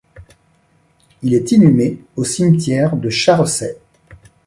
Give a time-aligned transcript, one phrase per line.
[1.21, 3.77] Il est inhumé au cimetière de Charrecey.